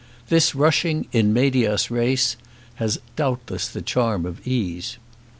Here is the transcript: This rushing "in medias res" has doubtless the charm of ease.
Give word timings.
This 0.29 0.55
rushing 0.55 1.05
"in 1.11 1.31
medias 1.31 1.91
res" 1.91 2.35
has 2.77 2.97
doubtless 3.15 3.67
the 3.67 3.83
charm 3.83 4.25
of 4.25 4.47
ease. 4.47 4.97